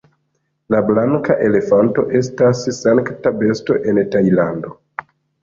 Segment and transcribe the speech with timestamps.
[0.73, 4.75] La blanka elefanto estas sankta besto en Tajlando.